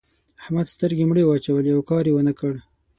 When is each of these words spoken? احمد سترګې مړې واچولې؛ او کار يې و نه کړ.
احمد 0.41 0.65
سترګې 0.75 1.05
مړې 1.09 1.23
واچولې؛ 1.25 1.71
او 1.75 1.81
کار 1.89 2.03
يې 2.09 2.13
و 2.13 2.19
نه 2.27 2.33
کړ. 2.39 2.53